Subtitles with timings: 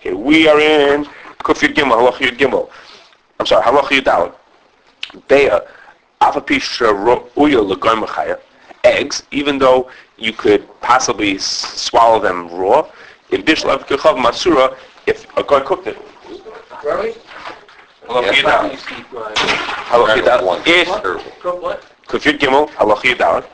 [0.00, 1.04] Okay, we are in
[1.40, 2.70] Kuf Yud Gimel, Halach Yud Gimel.
[3.38, 4.34] I'm sorry, Halach Yud Dalet.
[5.28, 5.66] Beya,
[6.22, 6.80] Afapish
[7.36, 8.40] Uya Lagoy Machaya.
[8.84, 12.88] Eggs, even though you could possibly swallow them raw,
[13.30, 14.74] in Bishla Kechav Masura,
[15.06, 15.98] if a guy cooked it.
[16.82, 17.12] Really?
[18.08, 18.76] Halach Yud Dalet.
[19.90, 20.62] Halach Yud Dalet.
[20.66, 20.88] If
[21.42, 21.84] Cook what?
[22.06, 23.46] Kuf Yud Gimel, Halach Yud Dalet.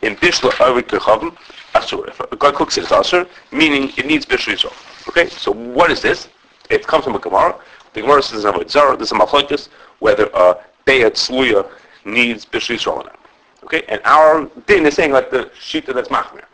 [0.00, 1.36] In Bishla Kechav
[1.74, 2.08] Asur.
[2.08, 4.95] If a guy cooks it, it's Asur, meaning it needs Bishla Yisrael.
[5.08, 6.28] Okay, so what is this?
[6.70, 7.58] It comes from a Gemara.
[7.94, 9.68] The Gemara says in Avodah this is a machlokes,
[10.00, 11.68] whether uh, a Beyat Sluya
[12.04, 13.18] needs Bishul Yisrael or not.
[13.64, 16.44] Okay, and our din is saying like the Shita that's Machmir.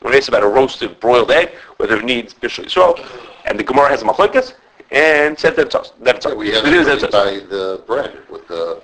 [0.00, 3.04] When it's about a roasted broiled egg, whether it needs Bishul Yisrael,
[3.44, 4.54] and the Gemara has a machlokes,
[4.90, 5.92] and said that it's us.
[6.00, 6.34] That it's us.
[6.34, 8.82] We have The din is that to buy the bread with the.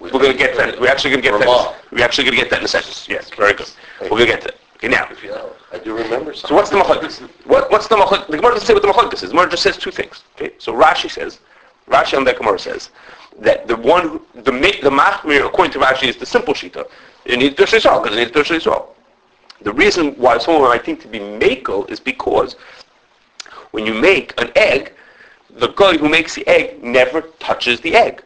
[0.00, 0.80] We're going to get that.
[0.80, 1.76] We're actually going to get that.
[1.92, 3.06] We're actually going to get that in a second.
[3.08, 3.70] Yes, very good.
[4.00, 4.54] We're going to get that.
[4.82, 5.08] Okay, now.
[5.72, 7.20] I do remember So what's the machlokes?
[7.46, 8.26] What, what's the machlokes?
[8.26, 9.20] The Gemara doesn't say what the machlokes is.
[9.20, 10.24] The Gemara just says two things.
[10.34, 11.38] Okay, so Rashi says,
[11.88, 12.90] Rashi on that Gemara says
[13.38, 16.88] that the one, who, the the machmir according to Rashi is the simple shita.
[17.24, 18.86] It needs Bishul Yisrael because it needs Bishul Yisrael.
[19.62, 22.56] The reason why someone might think to be makel is because
[23.70, 24.92] when you make an egg,
[25.48, 28.24] the guy who makes the egg never touches the egg.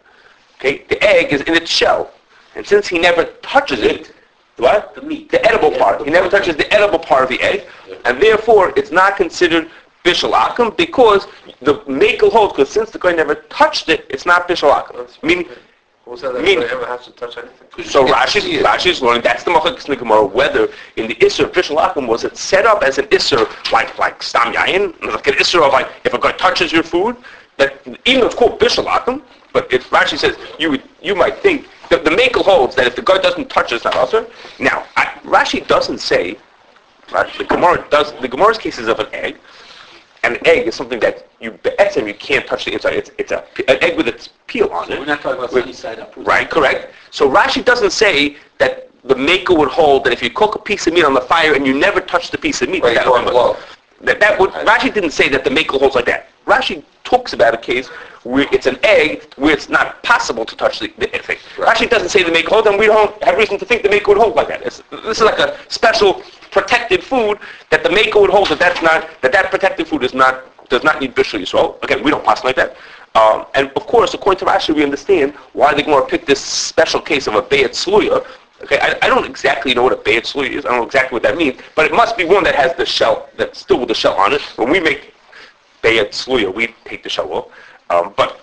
[0.54, 2.10] Okay, the egg is in its shell,
[2.54, 4.14] and since he never touches it,
[4.56, 4.94] what?
[4.94, 5.30] The meat.
[5.30, 6.02] The edible part.
[6.02, 7.66] He never touches the edible part of the egg,
[8.04, 9.70] and therefore it's not considered
[10.04, 11.26] bishalakim because
[11.60, 12.52] the makel holds.
[12.54, 14.48] Because since the guy never touched it, it's not.
[15.22, 15.46] Meaning,
[16.14, 17.84] said that Meaning- anybody ever has to touch anything?
[17.84, 22.06] so Rashi, Rashi's, see learning that's the the Gemara whether in the Isser of bishalakim
[22.06, 25.72] was it set up as an Isser like like stam yayin, like an Isser of
[25.72, 27.16] like if a guy touches your food,
[27.56, 29.20] that even though it's called bishalakim,
[29.52, 32.96] but if Rashi says you would you might think the, the makel holds that if
[32.96, 34.26] the guy doesn't touch it, it's not usher.
[34.58, 36.36] Now I, Rashi doesn't say.
[37.12, 39.36] Right, the Gemara does the Gemara's cases of an egg.
[40.24, 42.94] And an egg is something that you be'etzem, you can't touch the inside.
[42.94, 44.98] It's, it's a, an egg with its peel on it.
[44.98, 46.12] We're not talking about With- sunny side up.
[46.16, 46.92] Right, correct.
[47.12, 50.88] So Rashi doesn't say that the maker would hold that if you cook a piece
[50.88, 53.06] of meat on the fire and you never touch the piece of meat, Right, that,
[53.08, 53.56] would-
[54.00, 56.26] that, that would, Rashi didn't say that the maker holds like that.
[56.44, 57.88] Rashi talks about a case
[58.26, 61.38] where it's an egg where it's not possible to touch the, the thing.
[61.56, 61.76] Right.
[61.76, 64.08] Rashi doesn't say the maker holds, and we don't have reason to think the maker
[64.08, 64.62] would hold like that.
[64.62, 67.38] It's, this is like a special protected food
[67.70, 70.82] that the maker would hold that that's not that that protected food is not does
[70.82, 71.80] not need bishul yisrael.
[71.84, 72.76] Again, we don't pass like that.
[73.14, 77.00] Um, and of course, according to Rashi, we understand why the Gemara picked this special
[77.00, 78.26] case of a beit sluya.
[78.62, 80.64] Okay, I, I don't exactly know what a beit sluya is.
[80.64, 82.84] I don't know exactly what that means, but it must be one that has the
[82.84, 84.42] shell, that's still with the shell on it.
[84.56, 85.14] When we make
[85.82, 87.48] beit sluya, we take the shell off.
[87.90, 88.40] Um, but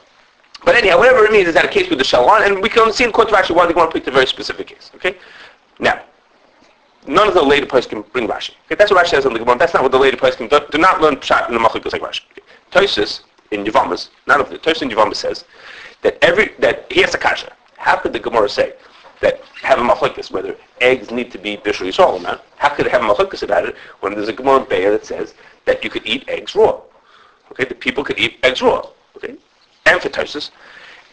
[0.66, 2.70] but anyhow, whatever it means is that a case with the shell on, and we
[2.70, 4.92] can according to Rashi why the Gemara picked a very specific case.
[4.96, 5.18] Okay,
[5.80, 6.02] now
[7.08, 8.52] none of the later can bring Rashi.
[8.66, 9.58] Okay, that's what Rashi says on the Gemara.
[9.58, 10.60] That's not what the later can do.
[10.72, 12.22] Do not learn Pshat in the Machlokes like Rashi.
[12.32, 12.42] Okay.
[12.72, 13.22] Tosis
[13.52, 15.46] in Yevamos, none of the Tosis in Yevamos says
[16.02, 17.52] that every that he has a kasha.
[17.78, 18.74] How could the Gemara say
[19.20, 22.46] that have a machlokes whether eggs need to be bishul yisrael or not?
[22.58, 25.06] How could it have a machlokes about it when there's a Gemara in Be'er that
[25.06, 25.34] says
[25.66, 26.80] that you could eat eggs raw?
[27.52, 28.88] Okay, the people could eat eggs raw.
[29.86, 30.52] Okay, and for Tosis.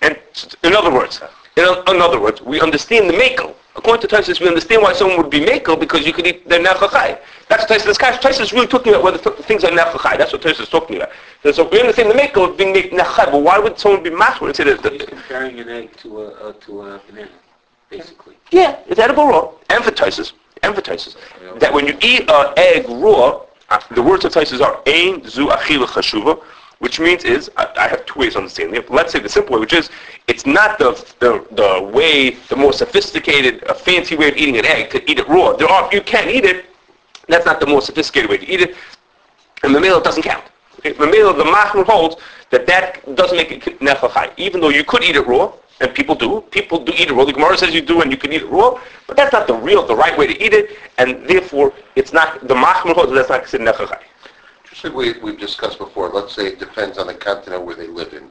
[0.02, 1.20] And s- in other words,
[1.56, 3.54] in, in other words, we understand the makel.
[3.76, 6.62] According to Tosis, we understand why someone would be makel because you could eat their
[6.62, 7.18] nefachai.
[7.48, 7.96] That's what Tosis.
[8.20, 10.18] Tosis is really talking about whether th- things are nefachai.
[10.18, 11.10] That's what Tosis is talking about.
[11.42, 14.46] So, so we understand the makel being made nefachai, but why would someone be machmir
[14.48, 14.92] and say that?
[14.92, 17.28] He's comparing an egg to a, uh, to a banana,
[17.88, 18.34] basically.
[18.50, 19.50] yeah, it's edible raw.
[19.68, 20.32] And for Tosis,
[20.62, 21.16] and for Tosis,
[21.58, 25.46] that when you eat an egg raw, uh, the words of Tosis are ein zu
[25.46, 26.42] achila chashuva,
[26.80, 28.90] which means is I, have two ways of understanding it.
[28.90, 29.90] Let's say the simple way, which is
[30.28, 34.64] it's not the the the way, the more sophisticated, a fancy way of eating an
[34.64, 35.52] egg to eat it raw.
[35.52, 36.64] There are you can eat it.
[37.28, 38.74] That's not the more sophisticated way to eat it,
[39.62, 40.44] and the meal doesn't count.
[40.82, 42.16] The meal, the machmir holds
[42.48, 45.52] that that doesn't make it nefachai, even though you could eat it raw,
[45.82, 46.40] and people do.
[46.50, 47.26] People do eat it raw.
[47.26, 49.54] The Gemara says you do, and you can eat it raw, but that's not the
[49.54, 53.16] real, the right way to eat it, and therefore it's not the machmir holds that
[53.16, 54.00] that's not considered nefachai.
[54.70, 57.88] Just like we, we've discussed before, let's say it depends on the continent where they
[57.88, 58.30] live in.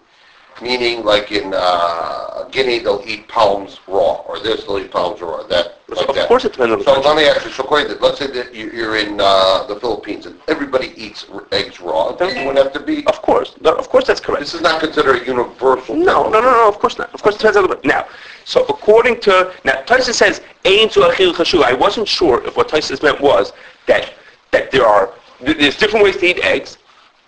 [0.62, 5.42] Meaning, like in uh, Guinea, they'll eat palms raw, or this, they'll eat palms raw,
[5.44, 6.28] that, So like of that.
[6.28, 8.28] course it depends on the So let me ask you, so according to, let's say
[8.28, 12.46] that you- you're in uh, the Philippines and everybody eats r- eggs raw, then it
[12.46, 14.42] would have to be, Of course, no, of course that's correct.
[14.42, 15.96] this is not considered a universal.
[15.96, 17.14] No, no, no, no, of course not.
[17.14, 18.06] Of course it depends on the Now,
[18.44, 21.64] so according to, now Tyson says, Ein zu achil chashu.
[21.64, 23.54] I wasn't sure if what Tyson meant was
[23.86, 24.12] that,
[24.52, 26.78] that there are, there's different ways to eat eggs,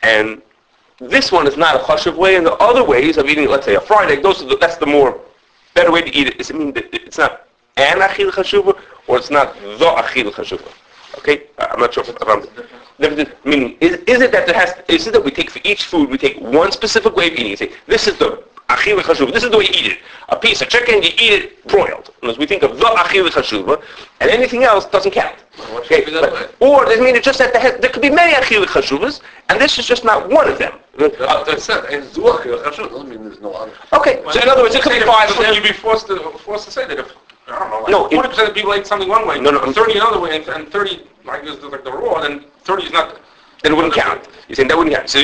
[0.03, 0.41] and
[0.99, 3.75] this one is not a chashuv way, and the other ways of eating, let's say,
[3.75, 5.19] a fried egg, those are the, that's the more,
[5.73, 6.39] better way to eat it.
[6.39, 7.47] Is it mean that it's not
[7.77, 10.71] an achil chashuva, or it's not the achil chashuva?
[11.17, 12.45] Okay, I'm not sure if I'm.
[13.43, 16.09] Meaning, is, is it that there has, is it that we take for each food,
[16.09, 19.43] we take one specific way of eating, you say, this is the achil chashuv, this
[19.43, 19.99] is the way you eat it.
[20.29, 22.13] A piece of chicken, you eat it broiled.
[22.21, 23.83] And as we think of the achil chashuv,
[24.19, 25.35] and anything else doesn't count.
[25.59, 26.47] Okay, be that way?
[26.59, 29.77] but, or, I mean, it's just that there, could be many achil chashuvas, and this
[29.77, 30.73] is just not one of them.
[30.97, 31.85] That's that's it.
[31.93, 33.73] And zuach, Doesn't mean there's no other.
[33.93, 35.53] Okay, so in other words, it could be five of them.
[35.53, 37.11] You'd be forced to, forced to say that if,
[37.47, 39.51] I don't know, No, like it- forty percent of people ate something one way, No,
[39.51, 42.91] no, thirty another way, and, and thirty, like, is like the raw, then thirty is
[42.93, 43.19] not.
[43.61, 44.27] Then it wouldn't count.
[44.47, 45.09] You're saying that wouldn't count.
[45.09, 45.23] So,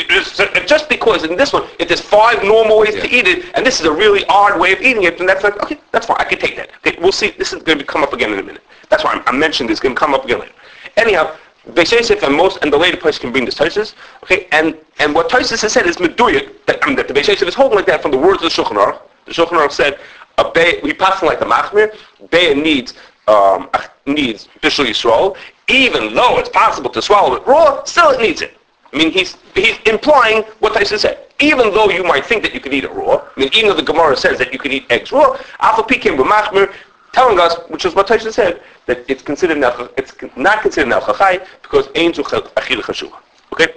[0.66, 3.80] just because in this one, if there's five normal ways to eat it, and this
[3.80, 6.18] is a really odd way of eating it, then that's like, okay, that's fine.
[6.20, 6.70] I can take that.
[6.78, 7.32] Okay, we'll see.
[7.32, 8.64] This is going to come up again in a minute.
[8.90, 9.76] That's why I'm, I'm mentioning this.
[9.76, 10.54] It's going to come up again later.
[10.96, 11.36] Anyhow,
[11.76, 13.94] Yosef and most and the later place can bring this Tosis.
[14.24, 17.54] Okay, and and what Tosis has said is meduyik that I mean, that the is
[17.54, 19.02] holding like that from the words of the Shulchan Aruch.
[19.26, 20.00] The Shulchan Aruch said
[20.38, 21.96] a bay we pass like the Machmir.
[22.30, 22.94] Bay needs
[23.28, 23.70] um,
[24.06, 25.36] needs Bishul Yisrael,
[25.68, 28.58] even though it's possible to swallow it raw, still it needs it.
[28.94, 31.26] I mean, he's he's implying what Tyson said.
[31.40, 33.76] Even though you might think that you could eat it raw, I mean, even though
[33.76, 36.74] the Gemara says that you can eat eggs raw, Alpha Pekin Machmir
[37.12, 41.46] telling us, which is what Tyson said, that it's considered nefach, it's not considered nefachai
[41.62, 43.18] because ain't achil chashuva.
[43.54, 43.74] Okay,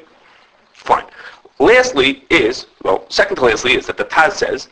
[0.72, 1.04] fine.
[1.58, 4.68] Lastly is well, second to lastly is that the Taz says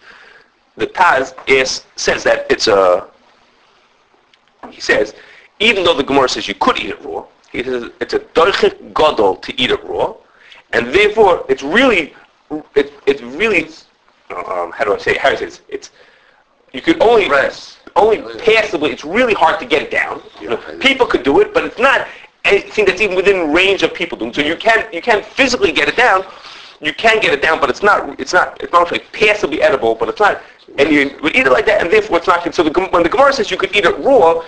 [0.76, 3.09] the Taz is says that it's a
[4.70, 5.15] he says,
[5.60, 8.94] even though the Gemara says you could eat it raw, he says it's a doichik
[8.94, 10.14] gadol to eat it raw,
[10.72, 12.14] and therefore it's really,
[12.75, 13.69] it, it's really,
[14.31, 15.60] um, how do I say, how do I say this?
[15.69, 15.90] It's,
[16.72, 17.78] you could only, Rest.
[17.96, 20.22] only passively, it's really hard to get it down.
[20.40, 22.06] You know, people could do it, but it's not
[22.44, 24.34] anything that's even within range of people doing.
[24.34, 26.25] So you can, you can physically get it down,
[26.81, 29.94] you can get it down, but it's not, it's not, it's not like passively edible,
[29.94, 30.43] but it's not,
[30.76, 33.08] and you would eat it like that, and therefore it's not, so the, when the
[33.08, 34.44] Gemara says you could eat it raw,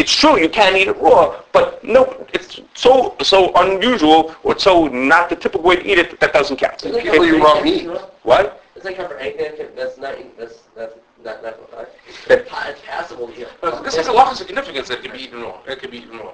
[0.00, 4.86] it's true you can eat it raw, but no, it's so, so unusual, or so
[4.88, 6.82] not the typical way to eat it, that that doesn't count.
[6.84, 7.86] You can't eat raw meat.
[8.22, 8.62] What?
[8.82, 9.36] Like for egg,
[9.76, 11.84] that's not, that's, that's, not, not, uh,
[12.28, 13.48] That- it's passable to eat.
[13.84, 15.98] This has a lot of significance that it can be eaten raw, it can be
[15.98, 16.32] eaten raw.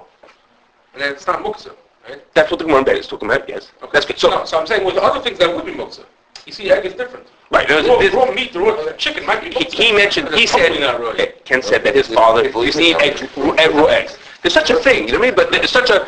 [0.93, 1.75] And then it's not muktzah,
[2.07, 2.23] right?
[2.33, 3.71] That's what the Gemara is talking about, yes.
[3.91, 4.17] That's good.
[4.17, 6.05] So, So, so I'm saying with the other things that would be muktzah.
[6.47, 7.27] You see, egg is different.
[7.51, 10.67] right, there's- Raw, there's- raw meat, raw chicken might be he, he mentioned, he said,
[10.67, 11.13] probably not raw.
[11.43, 14.17] Ken said that his father to eat eggs, raw eggs.
[14.41, 15.35] There's such a thing, you know what I mean?
[15.35, 16.07] But there's such a,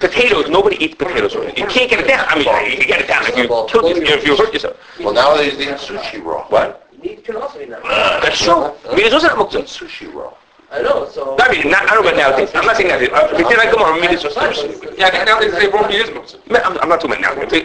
[0.00, 1.34] potatoes, nobody eats potatoes.
[1.34, 2.26] You can't get it down.
[2.28, 4.76] I mean, you can get it down if you kill, yourself, if you hurt yourself.
[4.98, 6.46] Well, nowadays they eat sushi raw.
[6.48, 6.88] What?
[7.00, 7.84] Meat can also be not.
[7.84, 8.72] That's true.
[8.90, 9.86] I mean, also not They eat muktzah.
[9.88, 10.32] sushi raw.
[10.76, 11.36] I know, so.
[11.50, 12.50] Mean, not, I don't know about nowadays.
[12.54, 13.08] I'm not saying nowadays.
[13.32, 14.36] Midnight Gemara, meat is just
[14.98, 16.64] Yeah, now they say is muktzah.
[16.64, 17.42] I'm, I'm not talking about now.
[17.42, 17.64] I'm saying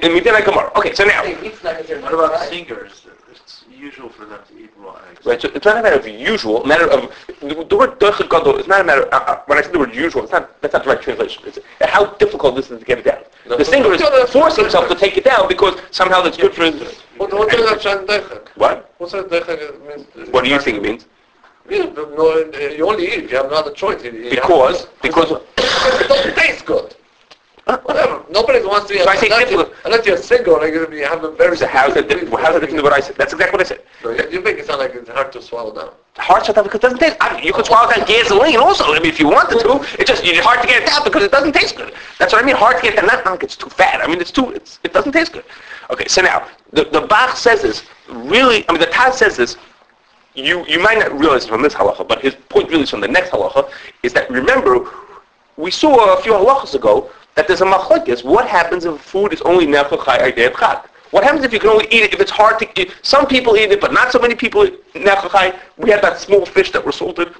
[0.77, 2.03] Okay, so now, Meat's not considered.
[2.03, 3.05] What about singers?
[3.29, 5.25] It's usual for them to eat raw eggs.
[5.25, 8.57] right, so it's not a matter of usual, matter of, the, the word doichel gadol
[8.57, 10.73] is not a matter, uh, uh, when I say the word usual, it's not, that's
[10.73, 11.43] not the right translation.
[11.45, 13.23] It's how difficult this is to get it down.
[13.45, 17.01] The singer is forcing himself to take it down because somehow that's good for his,
[17.17, 18.47] What, what does that sound dechek?
[18.55, 18.93] what?
[18.99, 20.31] What's that dechek mean?
[20.31, 21.07] What do you think it means?
[21.69, 24.03] No, uh, you only eat if you have no other choice.
[24.03, 26.95] You- Because, because, it doesn't taste good.
[27.65, 28.23] Whatever.
[28.29, 31.23] Nobody wants to eat So I say unless, you, unless you're single and you have
[31.23, 31.55] a very...
[31.55, 33.15] so how's that, how's that different than what I said?
[33.15, 33.81] That's exactly what I said.
[34.01, 35.91] So you, you make it sound like it's hard to swallow down.
[36.17, 38.85] Hard to swallow because it doesn't taste, I mean, you could swallow down gasoline also,
[38.85, 41.23] I mean, if you wanted to, it's just, it's hard to get it down because
[41.23, 41.93] it doesn't taste good.
[42.19, 44.19] That's what I mean, hard to get, and not like it's too fat, I mean,
[44.19, 45.45] it's too, it's, it doesn't taste good.
[45.91, 49.55] Okay, so now, the, the Bach says this, really, I mean, the Taz says this,
[50.33, 53.01] you, you might not realize it from this halacha, but his point really is from
[53.01, 53.69] the next halacha,
[54.03, 54.85] is that remember,
[55.57, 58.23] we saw a few halachas ago that there's a machlokes.
[58.23, 60.85] What happens if food is only nefachai idei?
[61.11, 62.93] What happens if you can only eat it if it's hard to eat?
[63.01, 65.57] Some people eat it, but not so many people eat nefachai.
[65.77, 67.33] We had that small fish that were salted.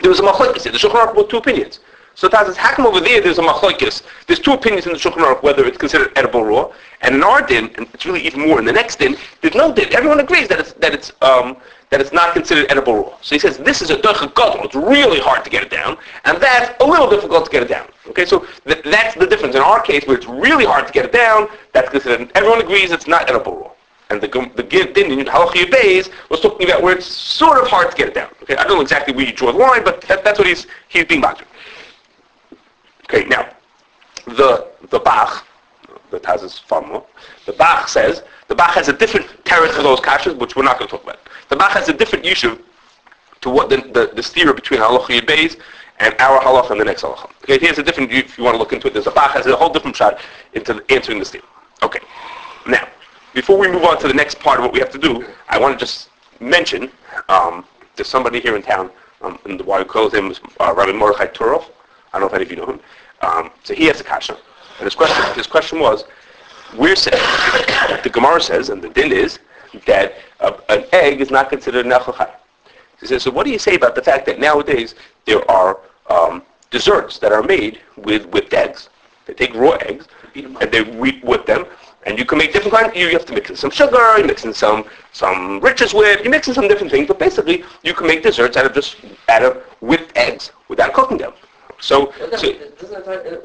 [0.00, 0.62] There was a machlokes.
[0.62, 1.80] The Shulchan Aruch brought two opinions.
[2.14, 4.02] So Taz says, how come over there there's a machlokes?
[4.26, 6.70] There's two opinions in the Shulchan Aruch whether it's considered edible raw.
[7.00, 9.72] And in our din, and it's really even more in the next din, there's no
[9.72, 9.92] din.
[9.92, 11.56] Everyone agrees that it's that it's um,
[11.92, 13.12] that it's not considered edible raw.
[13.20, 14.64] So he says this is a docha gadol.
[14.64, 17.68] It's really hard to get it down, and that's a little difficult to get it
[17.68, 17.86] down.
[18.08, 19.54] Okay, so th- that's the difference.
[19.54, 22.32] In our case, where it's really hard to get it down, that's considered.
[22.34, 23.70] Everyone agrees it's not edible raw.
[24.08, 27.90] And the the din in Halacha Beis was talking about where it's sort of hard
[27.90, 28.30] to get it down.
[28.42, 30.66] Okay, I don't know exactly where you draw the line, but that, that's what he's
[30.88, 31.46] he's being bothered.
[33.04, 33.50] Okay, now
[34.24, 35.46] the the Bach,
[36.10, 37.04] the Taz's Famo,
[37.44, 38.22] the Bach says
[38.52, 41.04] the Bach has a different terrace for those kashas, which we're not going to talk
[41.04, 41.20] about.
[41.48, 42.58] The Bach has a different issue
[43.40, 45.58] to what the the, the steer between halacha Beis
[46.00, 47.30] and our halacha and the next halacha.
[47.44, 48.12] Okay, here's a different.
[48.12, 50.20] If you want to look into it, there's a Bach has a whole different shot
[50.52, 51.40] into answering the steer.
[51.82, 52.00] Okay,
[52.66, 52.86] now
[53.32, 55.58] before we move on to the next part of what we have to do, I
[55.58, 56.90] want to just mention
[57.30, 57.64] um,
[57.96, 58.90] there's somebody here in town,
[59.22, 61.64] um, in the Wild Clothes, him is uh, Rabbi Mordechai Turov.
[62.12, 62.80] I don't know if any of you know him.
[63.22, 64.36] Um, so he has a kasha.
[64.78, 66.04] And his question, his question was,
[66.76, 67.22] we're saying,
[68.02, 69.38] the Gemara says, and the din is,
[69.86, 72.30] that uh, an egg is not considered nechachai.
[73.00, 74.94] He says, so what do you say about the fact that nowadays
[75.26, 78.88] there are um, desserts that are made with whipped eggs?
[79.26, 81.66] They take raw eggs and they whip, them,
[82.06, 82.96] and you can make different kinds.
[82.96, 86.30] You have to mix in some sugar, you mix in some some riches whip, you
[86.30, 87.06] mix in some different things.
[87.06, 88.96] But basically, you can make desserts out of just
[89.28, 91.32] out of whipped eggs without cooking them.
[91.80, 93.40] So, no, so it doesn't that time,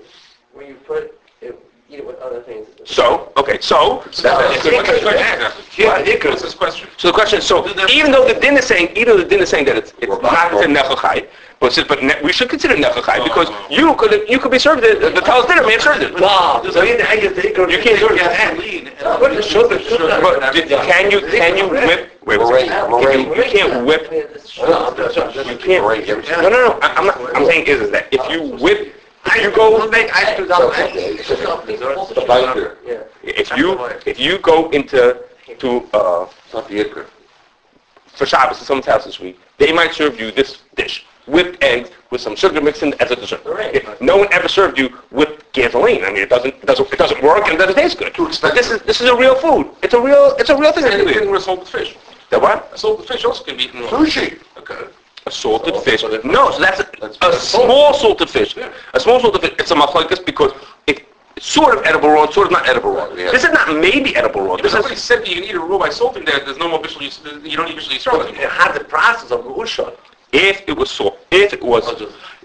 [0.54, 2.68] when you put, it, eat it with other things.
[2.86, 5.40] So, okay, so, That's that's a a good good question.
[5.40, 5.64] question.
[5.78, 6.90] Yeah, What's his question?
[6.98, 9.40] So the question is, so even though the din is saying, even though the din
[9.42, 11.28] is saying that it's, it's not considered nechachai,
[11.60, 13.68] but, says- but ne- we should consider nechachai because oh.
[13.70, 16.14] you could you could be served the, the tal's dinner may have served it.
[16.20, 18.18] No, so in the egg is the You can't do it.
[18.18, 19.80] Yeah, What is sugar?
[20.22, 20.54] But
[20.88, 22.12] can you can you whip?
[22.26, 23.38] Wait, wait, Meringue, wait.
[23.38, 24.08] You can't whip.
[24.08, 25.08] I mean, it's No, sugar.
[25.08, 25.84] that's- that's- You can't.
[25.86, 26.80] Meringue, every- No, no, no.
[26.82, 27.36] I- I'm not.
[27.36, 28.94] I'm saying is, is that if you whip,
[29.36, 31.30] if you go, make ice cream out of eggs.
[31.30, 32.78] It's not- it's supposed to The be- binder.
[32.86, 33.04] Yeah.
[33.24, 35.18] if you if you go into
[35.60, 36.26] to uh,
[36.70, 41.64] It's for Shabbos at someone's house this week, they might serve you this dish, whipped
[41.64, 43.44] eggs with some sugar mixed in as a dessert.
[43.46, 43.84] Right.
[44.02, 46.04] No one ever served you whipped gasoline.
[46.04, 48.14] I mean, it doesn't, it doesn't, it doesn't work and it doesn't taste good.
[48.42, 49.70] But this is, this is a real food.
[49.84, 50.86] It's a real, it's a real thing.
[50.86, 51.96] And anything with salted fish.
[52.30, 52.78] The what?
[52.78, 53.82] Salted fish also can be eaten.
[53.84, 54.40] Sushi.
[54.58, 54.88] Okay.
[55.28, 56.04] A salted fish.
[56.24, 58.56] No, so that's a, That's- a small salted fish.
[58.94, 59.54] A small salted fish.
[59.60, 60.54] It's a machlokes because
[60.88, 61.06] it,
[61.36, 63.10] it's sort of edible raw sort of not edible raw.
[63.14, 63.32] Yeah.
[63.32, 64.56] This is not maybe edible raw.
[64.56, 66.58] If This somebody is, said that you can eat it raw by salting that, there's
[66.58, 69.98] no more official use, you don't officially serve it It had the process of Usha.
[70.32, 71.84] if it was salt, if it was,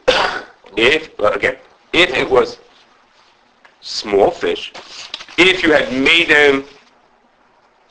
[0.77, 1.57] if, well, again,
[1.93, 2.59] if it was
[3.81, 4.73] small fish,
[5.39, 6.65] if you had made them,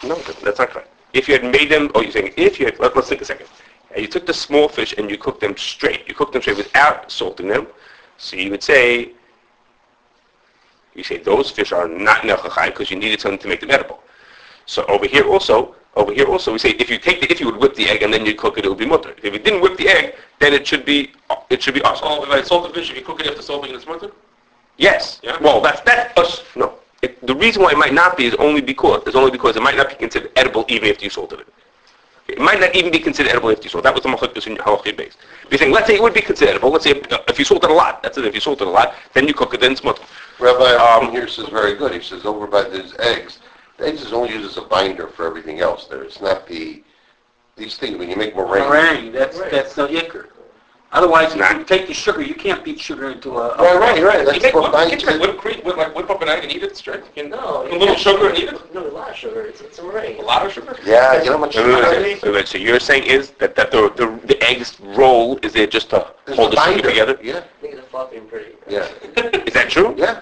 [0.03, 0.89] no, that's not correct.
[1.13, 3.25] If you had made them, oh, you're saying if you had, let, let's think a
[3.25, 3.47] second.
[3.95, 6.07] Uh, You took the small fish and you cooked them straight.
[6.07, 7.67] You cooked them straight without salting them.
[8.17, 9.11] So you would say,
[10.93, 13.99] you say those fish are not nechachai because you needed something to make them edible.
[14.65, 17.47] So over here also, over here also, we say if you take the, if you
[17.47, 19.13] would whip the egg and then you cook it, it would be mutter.
[19.23, 21.11] If you didn't whip the egg, then it should be,
[21.49, 22.07] it should be awesome.
[22.09, 24.11] Oh, if I salted fish, if you cook it after salting, it's mutter?
[24.77, 25.19] Yes.
[25.23, 25.37] Yeah?
[25.41, 26.43] Well, that's that's us.
[26.55, 26.75] No.
[27.01, 29.61] It, the reason why it might not be is only because is only because it
[29.61, 31.47] might not be considered edible even if you salted it.
[32.31, 33.83] It might not even be considered edible if you salt.
[33.83, 35.17] That was the machlokes in halachah base.
[35.51, 36.71] We're saying, let's say it would be considered edible.
[36.71, 38.01] Let's say if, if you salted a lot.
[38.01, 38.25] That's it.
[38.25, 39.59] If you salted a lot, then you cook it.
[39.59, 40.03] Then it's mutter.
[40.39, 41.93] Rabbi Um, here says very good.
[41.93, 43.39] He says over by these eggs,
[43.77, 46.03] the eggs is only used as a binder for everything else there.
[46.03, 46.81] It's not the,
[47.57, 48.69] these things, when you make meringue.
[48.69, 50.27] Meringue, that's, that's the yicker.
[50.93, 53.55] Otherwise, if you take the sugar, you can't beat sugar into a...
[53.55, 54.19] Right, right, right.
[54.19, 56.27] You That's make what whip, you can make whipped cream, whip, like whip up an
[56.27, 56.99] egg and eat it straight?
[57.15, 57.61] You can, No.
[57.61, 58.73] a you little can't- sugar and eat it?
[58.73, 59.41] No, a lot of sugar.
[59.43, 60.19] It's, it's a meringue.
[60.19, 60.77] A lot of sugar?
[60.85, 62.47] Yeah, you know how much Wait, wait, sugar wait, wait, wait.
[62.49, 66.13] So you're saying is that, that the, the the eggs roll is there just to
[66.27, 67.17] It's hold a the sugar together?
[67.23, 68.51] Yeah, Make it fluffy and pretty.
[68.67, 68.85] yeah,
[69.47, 69.93] Is that true?
[69.97, 70.19] yeah.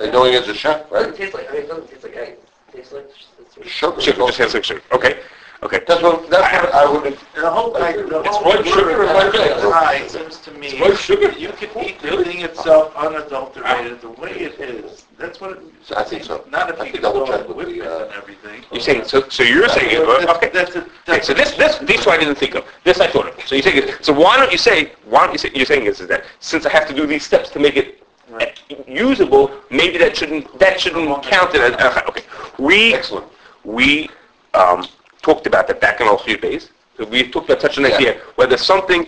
[0.00, 1.16] And knowing as a chef, It doesn't right?
[1.16, 2.38] taste like, I mean, it doesn't taste like eggs.
[2.72, 3.04] It tastes like,
[3.40, 3.68] it's sweet.
[3.68, 4.00] Sugar.
[4.00, 4.82] Sugar just has like sugar.
[4.90, 5.20] Okay.
[5.62, 5.80] Okay.
[5.86, 9.14] That's what, that's what I would, The whole, like, the It's whole white sugar and
[9.14, 9.70] white vinegar.
[9.70, 11.30] pie seems to me, white sugar?
[11.38, 15.04] you can eat the thing itself unadulterated, the way it is.
[15.18, 15.62] That's what it.
[15.96, 16.44] I think so.
[16.50, 18.64] Not I if you double check with the, it uh, and everything.
[18.72, 19.28] You're saying so.
[19.28, 20.50] So you're saying That's- okay.
[20.52, 22.64] That's a, Okay, so this, this, two I didn't think of.
[22.82, 23.46] This I thought of.
[23.46, 26.00] So you say, so why don't you say, why don't you say, you're saying is,
[26.00, 28.02] is that since I have to do these steps to make it
[28.34, 28.46] uh,
[28.88, 32.22] usable, maybe that shouldn't, that shouldn't count it as, okay.
[32.58, 33.26] We, excellent.
[33.64, 34.08] we,
[34.54, 34.86] um,
[35.22, 36.70] talked about that back in all three days.
[36.98, 37.96] So we talked about such an Yeah.
[37.96, 39.06] idea, whether something,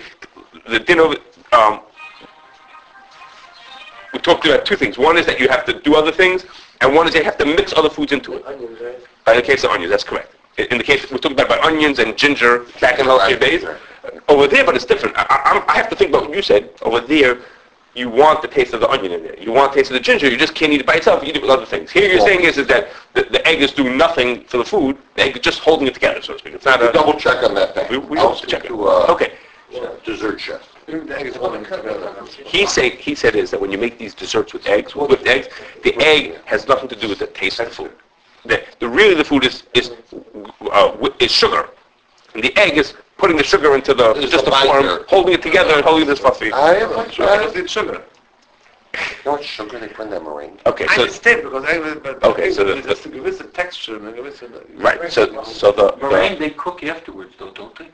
[0.67, 1.15] the dinner,
[1.53, 1.81] um,
[4.13, 4.97] we talked about two things.
[4.97, 6.47] One is that you have to do other things,
[6.81, 8.45] and one is you have to mix other foods into it.
[8.47, 8.99] Onions, right?
[9.27, 10.35] In the case of onions, that's correct.
[10.57, 13.65] In the case, we're talking about, about onions and ginger back in Right, days.
[14.29, 15.17] Over there, but it's different.
[15.17, 16.71] I, I, I have to think about what you said.
[16.83, 17.39] Over there,
[17.95, 19.39] you want the taste of the onion in there.
[19.39, 20.29] You want the taste of the ginger.
[20.29, 21.23] You just can't eat it by itself.
[21.23, 21.91] You eat it with other things.
[21.91, 24.65] Here, you're Well- saying is, is that the, the egg is doing nothing for the
[24.65, 24.97] food.
[25.15, 26.55] The egg is just holding it together, so to speak.
[26.55, 26.93] It's not We a.
[26.93, 28.09] double check on that We, thing.
[28.09, 29.33] we I'll have check to, uh, Okay.
[30.05, 30.61] dessert chef.
[30.87, 32.13] The egg is holding together.
[32.45, 35.49] He say he said is that when you make these desserts with eggs, with eggs,
[35.83, 37.93] the egg has nothing to do with the taste of the food.
[38.45, 39.93] The, the really the food is is
[40.71, 41.71] uh, is sugar,
[42.35, 45.35] and the egg is putting the sugar into the It's just the the form, holding
[45.35, 46.53] it together and holding this fluffy.
[46.53, 48.03] I am, I Because it's sugar.
[48.95, 50.59] You know what sugar they put in that meringue?
[50.67, 52.23] Okay, I so understand, because I, but.
[52.23, 54.43] Okay, so the- It's a gewisse texture, a gewisse.
[54.77, 57.89] right, so so the, Meringue, the they cook afterwards, though, don't they?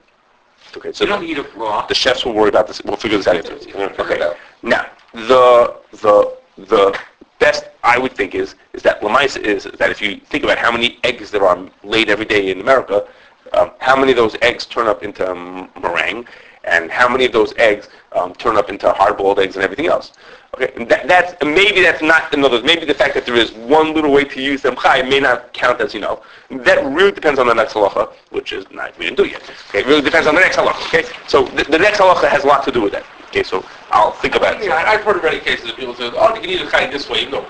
[0.77, 1.87] okay, so You don't the, eat it raw.
[1.87, 2.83] the chefs will worry about this.
[2.85, 3.67] We'll figure this out afterwards.
[3.67, 4.23] We're gonna figure it Okay.
[4.25, 4.37] out.
[4.62, 6.99] Now, the the the
[7.39, 10.71] best I would think is is that Lamaisa is that if you think about how
[10.71, 13.07] many eggs there are laid every day in America,
[13.52, 16.26] um, how many of those eggs turn up into um, meringue,
[16.64, 20.12] and how many of those eggs um, turn up into hard-boiled eggs and everything else.
[20.54, 22.35] Okay, that, that's maybe that's not.
[22.35, 24.75] In other words, maybe the fact that there is one little way to use them
[24.76, 26.23] chai may not count as you know.
[26.50, 29.42] That really depends on the next halacha, which is not we didn't do yet.
[29.69, 30.87] Okay, it really depends on the next halacha.
[30.88, 33.04] Okay, so the, the next halacha has a lot to do with that.
[33.28, 34.66] Okay, so I'll think about it.
[34.66, 36.90] Yeah, I've heard of many cases of people say, "Oh, you can use a chai
[36.90, 37.47] this way," no.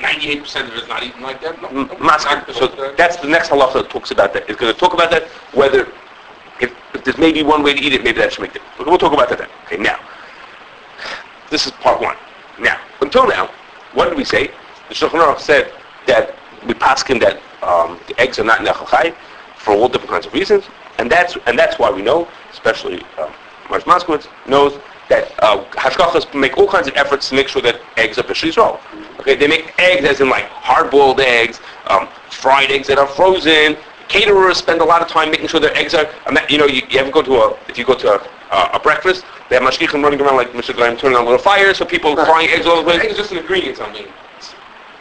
[0.00, 1.56] 98% of it is not eaten like that.
[1.56, 4.48] Mm, no, no, so that's the next halacha that talks about that.
[4.48, 5.92] It's going to talk about that, whether,
[6.60, 8.62] if, if there's maybe one way to eat it, maybe that should make it.
[8.78, 9.48] We'll talk about that then.
[9.66, 9.98] Okay, now,
[11.50, 12.16] this is part one.
[12.58, 13.50] Now, until now,
[13.94, 14.50] what did we say?
[14.88, 15.72] The Shulchan Aruch said
[16.06, 16.34] that
[16.66, 19.14] we paskin that um, the eggs are not nechachai
[19.56, 20.64] for all different kinds of reasons,
[20.98, 23.32] and that's and that's why we know, especially um,
[23.68, 24.78] Moskowitz knows
[25.10, 28.48] that uh, hashgachas make all kinds of efforts to make sure that eggs are bishul
[28.50, 29.20] Yisrael.
[29.20, 33.76] Okay, they make eggs as in like hard-boiled eggs, um, fried eggs that are frozen.
[34.08, 36.08] Caterers spend a lot of time making sure their eggs are.
[36.48, 38.80] You know, you, you ever go to a if you go to a, a, a
[38.80, 40.74] breakfast, they have mashgichim running around like Mr.
[40.74, 43.12] Glenn turning on little fires, so people frying eggs all over the Egg place.
[43.12, 44.08] is just an ingredient, I mean,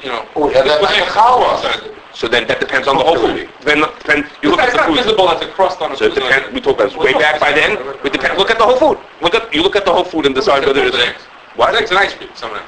[0.03, 0.27] you know.
[0.35, 1.95] Oh, yeah, that's like challah.
[2.13, 3.49] So then that depends on the whole food.
[3.61, 4.97] Then depend, you look at the food.
[4.97, 7.39] visible as a crust on a So it depends, we talked about this way back
[7.39, 7.77] by then.
[8.03, 8.97] We depend, look at the whole food.
[9.21, 11.21] Look at, you look at the whole food and decide whether it's eggs.
[11.55, 11.75] What?
[11.75, 12.65] Eggs and ice cream, somehow.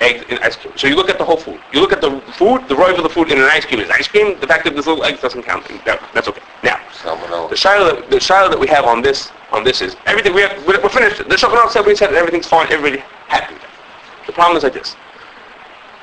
[0.00, 0.72] eggs in ice cream.
[0.76, 1.60] So you look at the whole food.
[1.72, 3.90] You look at the food, the roy of the food in an ice cream is
[3.90, 4.38] ice cream.
[4.40, 5.66] The fact that there's little eggs doesn't count.
[5.84, 6.42] That, that's okay.
[6.62, 6.78] Now,
[7.48, 10.42] the shiloh that, the shiloh that we have on this on this is everything we
[10.42, 10.66] have.
[10.66, 11.18] We're, we're finished.
[11.18, 12.70] The Shulchan Aruch said we said everything's fine.
[12.70, 13.54] Everybody happy.
[14.26, 14.94] The problem is like this.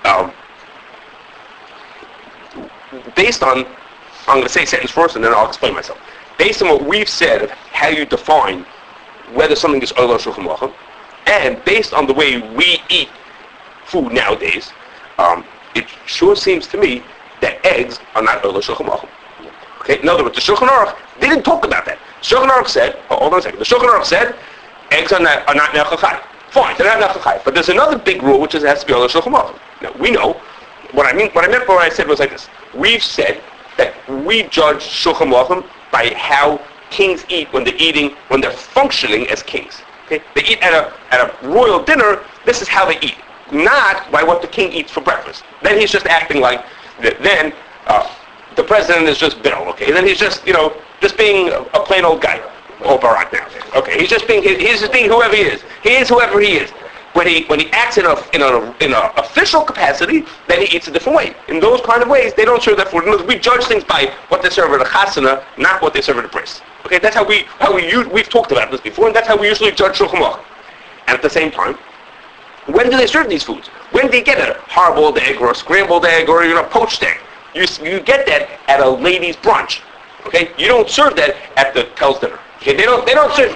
[0.03, 0.31] Um,
[3.15, 3.65] based on,
[4.27, 5.99] I'm going to say sentence first and then I'll explain myself.
[6.37, 8.65] Based on what we've said of how you define
[9.33, 10.73] whether something is olah shulchan aruch,
[11.27, 13.09] and based on the way we eat
[13.85, 14.71] food nowadays,
[15.17, 17.03] um, it sure seems to me
[17.41, 19.09] that eggs are not olah shulchan aruch.
[19.85, 21.99] Okay, in other words, the Shulchan Aruch didn't talk about that.
[22.23, 23.59] Shulchan Aruch said, oh, hold on a second.
[23.59, 24.35] The Shulchan Aruch said,
[24.89, 26.19] eggs are not, are not nechachai.
[26.49, 27.43] Fine, they're not nechachai.
[27.45, 29.59] But there's another big rule which is it has to be olah shulchan aruch.
[29.83, 30.41] Now we know
[30.91, 31.29] what I mean.
[31.31, 32.47] What I meant by what I said was like this.
[32.75, 33.41] We've said
[33.77, 33.93] that
[34.25, 39.81] we judge shulchan by how kings eat when they're eating, when they're functioning as kings.
[40.05, 42.23] Okay, they eat at a at a royal dinner.
[42.45, 43.15] This is how they eat,
[43.51, 45.43] not by what the king eats for breakfast.
[45.63, 46.63] Then he's just acting like.
[47.01, 47.53] th- Then
[47.87, 48.13] uh,
[48.55, 49.67] the president is just Bill.
[49.69, 52.39] Okay, then he's just you know just being a, a plain old guy.
[52.83, 53.47] Or Barack now.
[53.79, 55.63] Okay, he's just being he's just being whoever he is.
[55.81, 56.71] He is whoever he is.
[57.15, 60.75] When he when he acts in a in a in a official capacity, then he
[60.75, 61.33] eats a different way.
[61.47, 63.25] In those kind of ways, they don't serve that food.
[63.25, 66.25] We judge things by what they serve at a chasana, not what they serve at
[66.25, 66.61] a bris.
[66.85, 69.47] Okay, that's how we how we we've talked about this before, and that's how we
[69.47, 70.43] usually judge shulchan aruch.
[71.07, 71.77] And at the same time,
[72.65, 73.69] when do they serve these foods?
[73.91, 77.01] When do you get a hard-boiled egg or a scrambled egg or even a poached
[77.01, 77.17] egg?
[77.53, 79.81] You, you get that at a ladies' brunch.
[80.25, 82.39] Okay, you don't serve that at the Pell's dinner.
[82.65, 83.53] Okay, they don't they don't serve.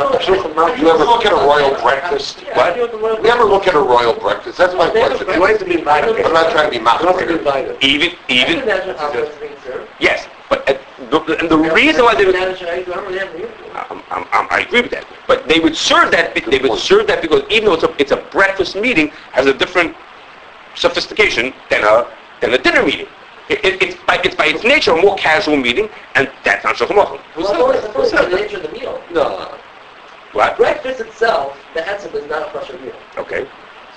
[0.77, 2.41] You ever look at a royal breakfast?
[2.53, 2.77] What?
[2.77, 2.83] You
[3.25, 4.59] ever look at a royal breakfast?
[4.59, 5.25] That's my question.
[5.33, 6.23] You have to be invited.
[6.23, 7.31] I'm not trying to be You have to be mocked.
[7.31, 7.83] invited.
[7.83, 9.89] Even even imagine how it's being served.
[9.99, 10.77] yes, but uh,
[11.09, 13.89] the, and the reason why they would Manage it, I don't really have.
[13.89, 15.07] I'm, I'm, I'm, I agree with that.
[15.25, 16.35] But they would serve that.
[16.35, 19.55] They would serve that because even though it's a it's a breakfast meeting, has a
[19.55, 19.95] different
[20.75, 22.05] sophistication than a
[22.41, 23.07] than a dinner meeting.
[23.49, 26.75] It, it, it's by it's by its nature a more casual meeting, and that's not
[26.75, 27.19] shulchan aruch.
[27.35, 29.01] Well, it's it's the nature of the meal.
[29.11, 29.57] No.
[30.33, 30.57] What?
[30.57, 32.95] Breakfast itself, the etzim is not a kosher meal.
[33.17, 33.47] Okay.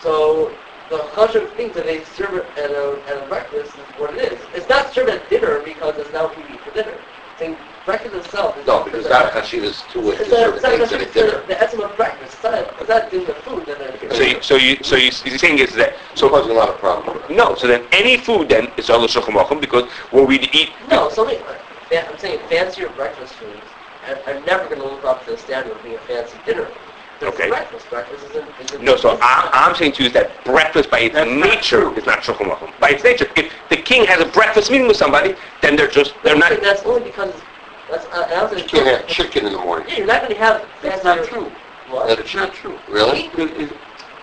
[0.01, 0.51] So
[0.89, 4.41] the kosher things that they serve at a, at a breakfast is what it is.
[4.55, 6.95] It's not served at dinner because it's now you for dinner.
[7.39, 10.55] Saying breakfast itself is No, because that actually is two ways to It's not, serve
[10.55, 11.47] it's not, eggs it's at a dinner.
[11.47, 12.35] the etzim of breakfast.
[12.45, 13.81] It's not, doing the food that
[14.15, 16.69] So you, so you so you you're saying is that So so wasn't a lot
[16.69, 17.29] of problems.
[17.31, 17.55] no.
[17.57, 21.43] So then any food then is all aruch because when we eat No, something,
[21.89, 23.75] fa- I'm saying fancier breakfast foods
[24.07, 26.73] are, are never going to live up to the standard of being a fancy dinner.
[27.19, 27.49] There's Okay.
[27.49, 27.89] breakfast.
[27.89, 31.15] Breakfast isn't, isn't No, so I'm, I'm saying to you is that breakfast by its
[31.15, 31.95] That's nature true.
[31.95, 32.79] is not shulchan aruch.
[32.81, 36.21] By its nature, if the king has a breakfast meeting with somebody, then they're just
[36.23, 36.51] they're not.
[36.61, 37.45] That's only because,
[37.93, 39.87] that's, uh, I was You can't have chicken in the morning.
[39.89, 41.51] Yeah, you're not going to have That's not true.
[41.91, 42.09] What?
[42.09, 42.79] That It's not true.
[42.89, 43.27] Really?
[43.37, 43.77] It- it-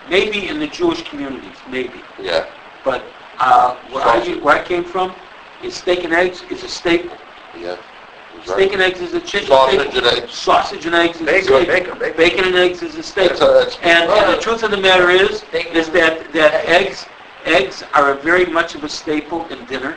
[0.08, 2.02] Maybe in the Jewish communities, maybe.
[2.20, 2.44] Yeah.
[2.84, 3.04] But
[3.38, 5.14] uh, where I, where I came from,
[5.62, 7.16] is steak and eggs is a staple.
[7.56, 7.76] Yeah.
[8.34, 8.46] Right.
[8.48, 10.08] Steak and eggs is a chicken Sausage staple.
[10.08, 10.34] and eggs.
[10.34, 11.66] Sausage and eggs is a Bacon, staple.
[11.66, 12.16] bacon, bacon.
[12.16, 13.50] Bacon and eggs is a That's staple.
[13.50, 15.76] a- that's- And, and the truth of the matter is, Bacon.
[15.76, 17.06] is that, that eggs,
[17.44, 19.96] eggs are a very much of a staple in dinner.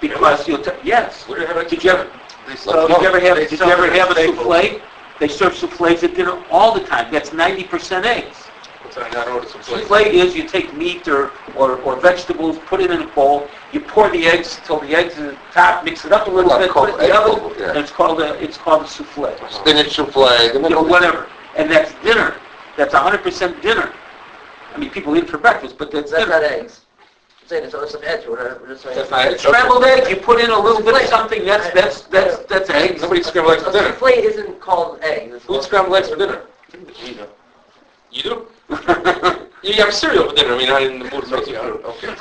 [0.00, 1.24] Because you'll, t- yes.
[1.68, 2.10] Did you ever,
[2.46, 4.80] did you ever have, did you ever have a souffle?
[5.20, 7.10] They serve souffles at dinner all the time.
[7.12, 8.48] That's ninety percent eggs.
[8.90, 12.58] So I don't know what it's Souffle is you take meat or, or, or vegetables,
[12.60, 16.04] put it in a bowl, you pour the eggs till the eggs are top, mix
[16.04, 17.68] it up a little Like bit, put it in called egg the oven, bowl, yeah.
[17.70, 19.34] and it's called a, it's called a souffle.
[19.50, 21.28] Spinach souffle, You know, whatever.
[21.56, 22.36] And that's dinner.
[22.76, 23.92] That's hundred percent dinner.
[24.74, 26.40] I mean, people eat it for breakfast, but that's That's dinner.
[26.40, 26.82] not eggs.
[27.44, 28.96] I'm saying it's, it's an egg, we're not, we're just saying.
[28.96, 29.42] That's not eggs.
[29.42, 33.02] Scrambled egg, you put in a little bit of something, that's, that's, that's, that's eggs.
[33.02, 33.92] Nobody scrambled eggs for A dinner.
[33.92, 35.30] souffle isn't called egg.
[35.30, 36.42] It's Who scrambled eggs for dinner?
[38.10, 38.46] You do?
[39.62, 41.04] You have cereal for dinner, I mean, I didn't...
[41.84, 42.14] Okay.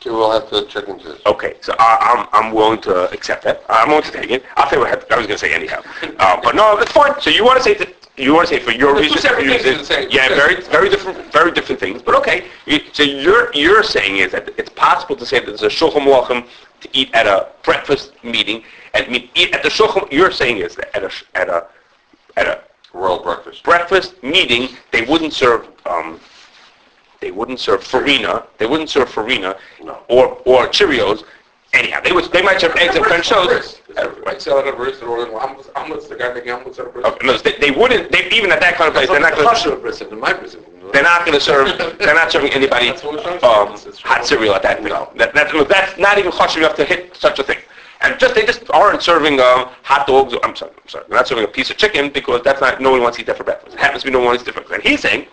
[0.00, 1.20] Okay, we'll have to check into this.
[1.26, 3.62] Okay, so I, I'm, I'm willing to accept that.
[3.68, 4.44] I'm willing to take it.
[4.56, 5.80] I'll tell you what I was going to say anyhow.
[6.18, 7.20] Uh, but no, it's fine.
[7.20, 9.58] So you want to say that, you want to say for your two reason, you
[9.58, 12.02] things say- yeah, very, very different, very different things.
[12.02, 15.62] But okay, you, so you're, you're saying is that it's possible to say that there's
[15.62, 16.46] a shulchan aruch
[16.80, 20.10] to eat at a breakfast meeting, and mean, eat at the shulchan.
[20.12, 21.66] You're saying is that at a, at a,
[22.36, 23.62] at a Royal breakfast.
[23.62, 26.20] breakfast meeting, they wouldn't serve, um,
[27.20, 29.56] they wouldn't serve farina, they wouldn't serve farina,
[30.08, 31.24] or, or Cheerios.
[31.72, 33.80] Anyhow, they would, they might serve eggs and French toast.
[33.96, 36.88] I sell it at a barista order, omelets, omelets, the guy making omelets at a.
[36.90, 39.76] Okay, no, they, they wouldn't, they, even at that kind of place, they're not gonna,
[39.76, 40.92] brisket, in my brisket.
[40.92, 43.90] they're not gonna serve, they're not serving anybody, That's what we're trying to say.
[43.90, 44.92] um, hot cereal at that thing.
[45.16, 47.58] That, that, that's not even kosher enough to hit such a thing.
[48.02, 51.26] And just, they just aren't serving, um, hot dogs, I'm sorry, I'm sorry, they're not
[51.26, 53.44] serving a piece of chicken because that's not, no one wants to eat that for
[53.44, 53.76] breakfast.
[53.76, 54.74] It happens to be no one wants to eat for breakfast.
[54.74, 55.26] And he's saying,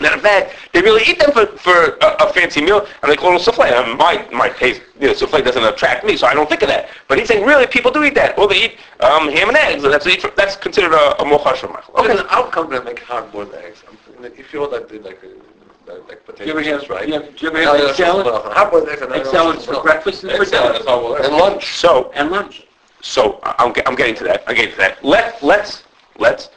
[0.00, 3.16] that in fact, they really eat them for, for a, a fancy meal, and they
[3.16, 3.64] call it souffle.
[3.64, 6.68] And my, my taste, you know, souffle doesn't attract me, so I don't think of
[6.68, 6.88] that.
[7.08, 8.36] But he's saying, really, people do eat that.
[8.38, 11.24] Well, they eat um, ham and eggs, and that's, eat for, that's considered a, a
[11.24, 11.82] more kosher Okay.
[12.12, 12.22] Okay.
[12.30, 13.82] I'll come and make hard-boiled eggs.
[14.22, 17.06] If you want like the, like, uh, like Do you ever have, right?
[17.06, 18.26] do you have- do you ever have egg salad?
[18.26, 20.72] Hard-boiled eggs and Egg salads for breakfast and for salad, dinner?
[20.74, 21.74] that's all we'll And lunch.
[21.74, 22.64] So, And lunch.
[23.00, 24.44] so I- I'm, I'm getting to that.
[24.46, 25.04] I'm getting to that.
[25.04, 25.84] Let, let's,
[26.18, 26.50] let's,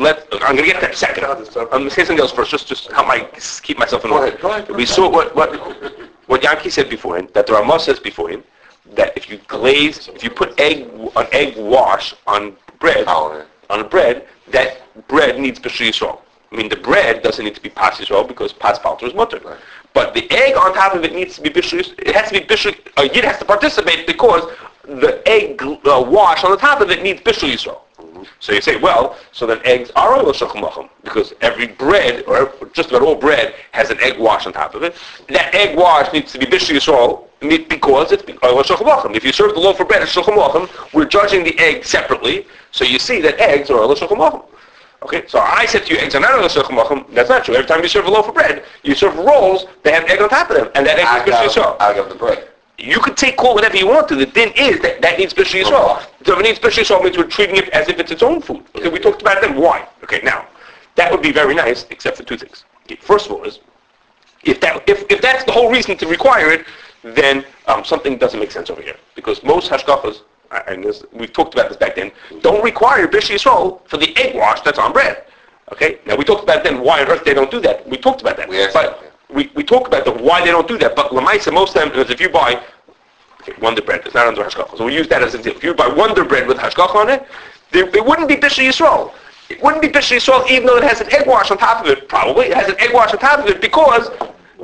[0.00, 1.24] let, I'm gonna get that second.
[1.24, 3.28] I'm gonna say something else first, just, just help my,
[3.62, 4.28] keep myself in order.
[4.28, 5.50] ahead, go ahead, go We saw what, what,
[6.26, 8.42] what Yankee said beforehand, that the Ramah says beforehand,
[8.94, 13.44] that if you glaze, if you put egg, an egg wash on bread, Colony.
[13.68, 16.20] on bread, that bread needs Bishul Yisrael.
[16.52, 19.38] I mean, the bread doesn't need to be Pas Yisrael because Pas Palter is mutter.
[19.44, 19.58] Right.
[19.92, 21.94] But the egg on top of it needs to be Yisrael.
[21.98, 24.50] It has to be Bishri, a Yid has to participate because
[24.84, 27.80] the egg uh, wash on the top of it needs Bishul Yisrael.
[28.38, 32.90] So you say, well, so then eggs are oil shulchan because every bread, or just
[32.90, 34.94] about all bread, has an egg wash on top of it.
[35.28, 37.26] That egg wash needs to be bishul yisrael
[37.68, 41.44] because it's oil shulchan If you serve the loaf of bread as shulchan we're judging
[41.44, 42.46] the egg separately.
[42.72, 44.44] So you see that eggs are oil shulchan
[45.02, 47.54] Okay, so I said to you, eggs are not oil shulchan That's not true.
[47.54, 50.28] Every time you serve a loaf of bread, you serve rolls that have egg on
[50.28, 51.80] top of them, and that egg is yisrael.
[51.80, 52.49] Out the bread.
[52.80, 54.16] You could take call whatever you want to.
[54.16, 56.02] The din is that that needs Bishul Yisrael.
[56.24, 58.40] So if it needs Bishul Yisrael means we're treating it as if it's its own
[58.40, 58.64] food.
[58.74, 59.56] Okay, we talked about them.
[59.56, 59.86] Why?
[60.02, 60.46] Okay, now,
[60.94, 62.64] that would be very nice, except for two things.
[62.84, 63.58] Okay, first of all is,
[64.44, 66.64] if that if, if that's the whole reason to require it,
[67.02, 68.96] then um, something doesn't make sense over here.
[69.14, 70.20] Because most hashgachas,
[70.66, 74.34] and this, we've talked about this back then, don't require Bishul Yisrael for the egg
[74.34, 75.24] wash that's on bread.
[75.70, 77.86] Okay, now we talked about that then why on earth they don't do that.
[77.86, 78.48] We talked about that.
[78.72, 79.09] But.
[79.32, 82.00] We, we talk about the why they don't do that, but Lamaisa, most of them,
[82.00, 82.62] is if you buy
[83.40, 85.58] okay, Wonder Bread, it's not under Hashgacha, so we use that as an example.
[85.58, 87.26] If you buy Wonder Bread with Hashgacha on it,
[87.72, 89.12] there, it wouldn't be Bishul Yisrael.
[89.48, 91.90] It wouldn't be Bishul Yisrael even though it has an egg wash on top of
[91.90, 92.46] it, probably.
[92.46, 94.10] It has an egg wash on top of it because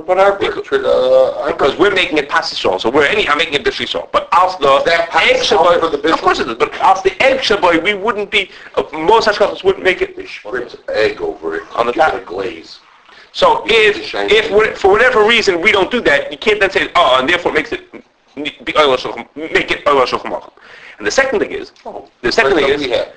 [0.06, 3.64] But our bread, uh, because we're making it pas Yisrael, so we're anyhow making it
[3.64, 4.08] Bishul Yisrael.
[4.12, 4.68] But as the
[5.14, 8.30] egg shaboy, for the of course it is, but as the egg shaboy, we wouldn't
[8.30, 11.62] be, uh, most Hashgachas wouldn't make it spritz egg over it.
[11.76, 12.24] On the top.
[12.24, 12.80] glaze.
[13.36, 17.18] So if, if for whatever reason we don't do that, you can't then say, oh,
[17.20, 18.00] and therefore it makes it be
[18.34, 18.96] make it oil
[20.06, 20.52] shulchan.
[20.96, 21.70] And the second thing is,
[22.22, 23.12] the second thing that is, we have,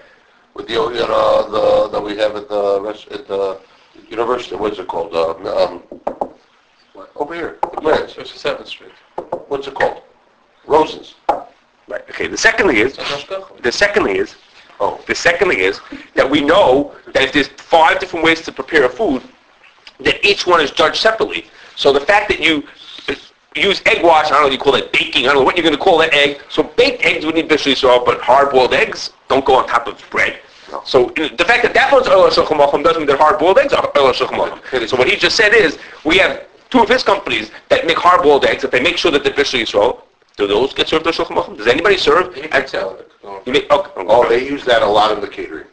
[0.55, 3.61] with the, uh, the, that we have at the, rest- at the
[4.09, 5.15] university, what is it called?
[5.15, 5.83] Uh, um,
[7.15, 8.11] over here, the breads.
[8.11, 8.91] Fifty-seventh Street.
[9.47, 10.01] What's it called?
[10.67, 11.15] Roses.
[11.29, 12.97] right, okay, the second thing is,
[13.63, 14.35] the second thing is,
[14.81, 15.79] Oh, the second thing is
[16.15, 19.21] that we know that if there's five different ways to prepare a food,
[19.99, 21.45] that each one is judged separately.
[21.75, 22.63] So the fact that you
[23.55, 25.57] use egg wash, I don't know what you call that, baking, I don't know what
[25.57, 26.41] you're going to call that egg.
[26.49, 30.03] So baked eggs would need bishul yisrael, but hard-boiled eggs don't go on top of
[30.09, 30.39] bread.
[30.71, 30.81] No.
[30.85, 34.13] So the fact that that one's oil shulchan doesn't mean that hard-boiled eggs are oil
[34.13, 34.87] shulchan.
[34.87, 38.45] So what he just said is, we have two of his companies that make hard-boiled
[38.45, 38.63] eggs.
[38.63, 40.01] If they make sure that they're bishri yisrael,
[40.37, 41.57] do those get served shulchan?
[41.57, 42.37] Does anybody serve?
[42.37, 43.05] Egg salad.
[43.45, 45.65] You make, oh, oh, they use that a lot in the catering.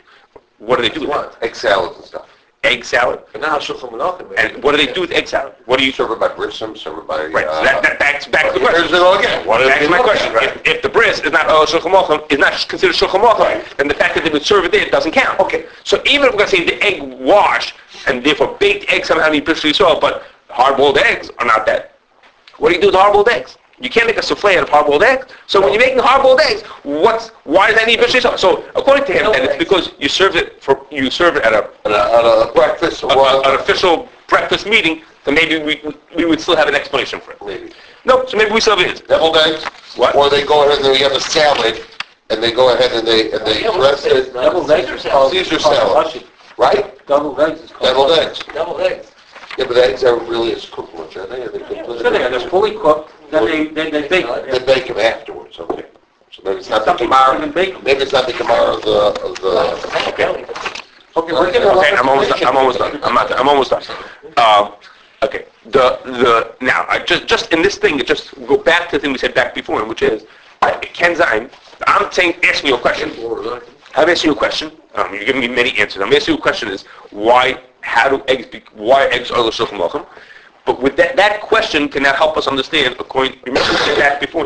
[0.58, 1.12] what do they do?
[1.42, 2.28] Egg salads and stuff.
[2.66, 3.20] Egg salad.
[3.33, 4.33] And now Shulchan Menachem.
[4.37, 5.55] And what do they do with egg salad?
[5.66, 8.26] What do you Serve it by Grissom, serve by, Right, so uh, that, that backs
[8.26, 9.46] back to the all again.
[9.46, 9.90] What That's it?
[9.90, 10.33] my question.
[10.33, 10.57] Right.
[10.57, 13.94] If, if the bris is not oil shulchan is not considered shulchan aruch, then the
[13.94, 15.38] fact that they would serve it there doesn't count.
[15.40, 15.66] Okay.
[15.85, 17.74] So even if we're going to say the egg wash
[18.07, 21.96] and therefore baked eggs somehow need bishul yisrael, but hard-boiled eggs are not that.
[22.59, 23.59] What do you do with hard-boiled eggs?
[23.78, 25.26] You can't make a souffle out of hard-boiled eggs.
[25.46, 28.38] So when you're making hard-boiled eggs, what's why does that need bishul yisrael?
[28.38, 31.44] So according to him, No then it's because you serve it for you serve it
[31.44, 35.58] at a At a, at a breakfast, a- a- an official breakfast meeting, then maybe
[35.62, 35.82] we
[36.16, 37.38] we would still have an explanation for it.
[37.44, 37.72] maybe.
[38.06, 39.06] No, so maybe we still have it.
[39.08, 39.64] Deviled eggs?
[39.96, 40.14] What?
[40.14, 41.84] Or they go ahead and they have a salad,
[42.30, 45.58] and they go ahead and they, and they dress it, Double eggs is called, Caesar
[45.58, 46.24] salad.
[46.56, 47.06] Right?
[47.06, 47.88] Double eggs is called.
[47.90, 48.38] Deviled eggs.
[48.54, 49.12] Double eggs.
[49.57, 51.42] Yeah, but eggs aren't really as cooked much, are they?
[51.42, 52.01] Are they cooked?
[52.03, 55.59] Sure they are, they're fully cooked, then they, then they bake They bake them afterwards,
[55.59, 55.87] okay.
[56.31, 57.85] So maybe it's not the Something you can Gemara, bake 'em.
[57.85, 60.45] maybe it's not the Gemara of the, of the, okay.
[61.16, 62.38] Okay, we're getting a lot Okay, of I'm almost done.
[62.38, 62.49] information.
[62.49, 63.01] I'm almost done.
[63.03, 63.83] I'm not, I'm almost done.
[64.37, 64.75] Um,
[65.23, 69.01] okay, the, the, now, I just, just in this thing, just go back to the
[69.03, 70.27] thing we said back before, which is,
[70.61, 71.51] uh, Ken Zine,
[71.87, 73.11] I'm saying, asking you a question.
[73.97, 74.73] I'm asking you a question.
[74.95, 76.03] Um, you're giving me many answers.
[76.03, 79.79] I'm asking you a question is, why, how do eggs, be, why eggs are l'shulchan
[79.79, 80.05] lochem?
[80.66, 84.20] But with that, that question can now help us understand, according, remember we said back
[84.20, 84.44] before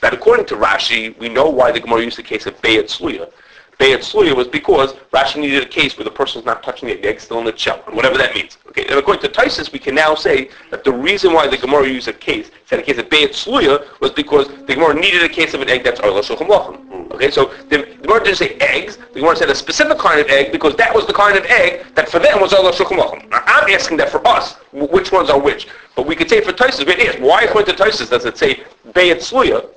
[0.00, 3.30] that according to Rashi, we know why the Gemara used the case of Beyat Sluya.
[3.78, 7.02] Beyat Sluya was because Rashi needed a case where the person's not touching the egg,
[7.02, 8.58] the egg's still in the shell, whatever that means.
[8.68, 11.88] Okay, and according to Tysus, we can now say that the reason why the Gemara
[11.88, 15.28] used a case, said a case of Beyat Sluya, was because the Gemara needed a
[15.28, 16.76] case of an egg that's Arla Shulchan Lochem.
[16.76, 17.12] Hmm.
[17.12, 20.28] Okay, so the, the Gemara didn't say eggs, the Gemara said a specific kind of
[20.28, 23.28] egg, because that was the kind of egg that for them was Arla Shulchan Lochem.
[23.30, 25.66] Now, I'm asking that for us, which ones are which.
[25.96, 28.62] But we could say for Tysus, we ask, why according to Tysus does it say
[28.92, 29.68] Beyat Sluya?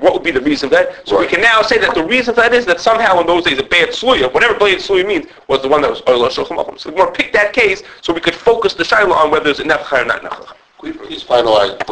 [0.00, 1.06] What would be the reason for that?
[1.06, 3.44] So we can now say that the reason for that is that somehow in those
[3.44, 6.56] days a bad sluya, whatever bad sluya means, was the one that was Ola Shulchan
[6.56, 6.80] Aruch.
[6.80, 9.50] So we want to pick that case so we could focus the shiloh on whether
[9.50, 10.54] it's nefcha or not nefcha.
[10.78, 11.84] please finalize